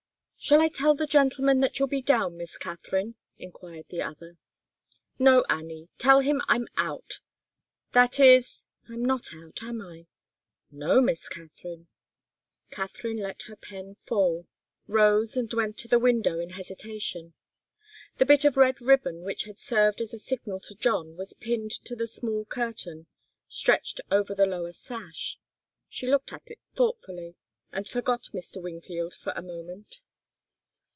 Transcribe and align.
"Shall 0.43 0.59
I 0.59 0.69
tell 0.69 0.95
the 0.95 1.05
gentleman 1.05 1.59
that 1.59 1.77
you'll 1.77 1.87
be 1.87 2.01
down, 2.01 2.35
Miss 2.35 2.57
Katharine?" 2.57 3.13
enquired 3.37 3.85
the 3.89 4.01
other. 4.01 4.37
"No, 5.19 5.43
Annie. 5.47 5.87
Tell 5.99 6.21
him 6.21 6.41
I'm 6.47 6.67
out. 6.75 7.19
That 7.93 8.19
is 8.19 8.65
I'm 8.89 9.05
not 9.05 9.35
out, 9.35 9.61
am 9.61 9.83
I?" 9.83 10.07
"No, 10.71 10.99
Miss 10.99 11.29
Katharine." 11.29 11.89
Katharine 12.71 13.19
let 13.19 13.43
her 13.43 13.55
pen 13.55 13.97
fall, 14.07 14.47
rose 14.87 15.37
and 15.37 15.53
went 15.53 15.77
to 15.77 15.87
the 15.87 15.99
window 15.99 16.39
in 16.39 16.49
hesitation. 16.49 17.35
The 18.17 18.25
bit 18.25 18.43
of 18.43 18.57
red 18.57 18.81
ribbon 18.81 19.21
which 19.21 19.43
had 19.43 19.59
served 19.59 20.01
as 20.01 20.11
a 20.11 20.17
signal 20.17 20.59
to 20.61 20.73
John 20.75 21.15
was 21.17 21.33
pinned 21.33 21.71
to 21.85 21.95
the 21.95 22.07
small 22.07 22.45
curtain 22.45 23.05
stretched 23.47 24.01
over 24.09 24.33
the 24.33 24.47
lower 24.47 24.71
sash. 24.73 25.37
She 25.87 26.07
looked 26.07 26.33
at 26.33 26.41
it 26.47 26.57
thoughtfully, 26.75 27.35
and 27.71 27.87
forgot 27.87 28.23
Mr. 28.33 28.59
Wingfield 28.59 29.13
for 29.13 29.33
a 29.35 29.43
moment. 29.43 29.99